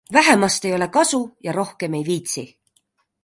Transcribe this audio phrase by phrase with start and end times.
[0.15, 2.45] Vähemast ei ole kasu ja rohkem ei viitsi.